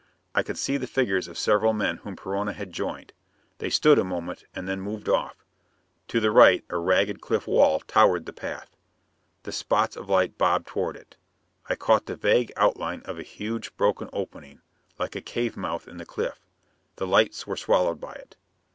I 0.33 0.41
could 0.41 0.57
see 0.57 0.77
the 0.77 0.87
figures 0.87 1.27
of 1.27 1.37
several 1.37 1.73
men 1.73 1.97
whom 1.97 2.15
Perona 2.15 2.53
had 2.53 2.73
joined. 2.73 3.13
They 3.59 3.69
stood 3.69 3.99
a 3.99 4.03
moment 4.03 4.45
and 4.55 4.67
then 4.67 4.81
moved 4.81 5.07
off. 5.07 5.45
To 6.07 6.19
the 6.19 6.31
right 6.31 6.65
a 6.71 6.77
ragged 6.79 7.21
cliff 7.21 7.45
wall 7.45 7.81
towered 7.81 8.25
the 8.25 8.33
path. 8.33 8.75
The 9.43 9.51
spots 9.51 9.95
of 9.95 10.09
light 10.09 10.39
bobbed 10.39 10.65
toward 10.65 10.95
it. 10.95 11.17
I 11.69 11.75
caught 11.75 12.07
the 12.07 12.15
vague 12.15 12.51
outline 12.57 13.03
of 13.05 13.19
a 13.19 13.21
huge 13.21 13.77
broken 13.77 14.09
opening, 14.11 14.61
like 14.97 15.15
a 15.15 15.21
cave 15.21 15.55
mouth 15.55 15.87
in 15.87 15.97
the 15.97 16.03
cliff. 16.07 16.39
The 16.95 17.05
lights 17.05 17.45
were 17.45 17.55
swallowed 17.55 18.01
by 18.01 18.13
it. 18.13 18.37